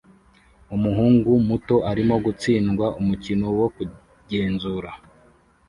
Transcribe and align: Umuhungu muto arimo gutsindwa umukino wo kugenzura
Umuhungu 0.75 1.31
muto 1.47 1.75
arimo 1.91 2.15
gutsindwa 2.25 2.85
umukino 2.99 3.45
wo 3.59 3.67
kugenzura 3.75 4.91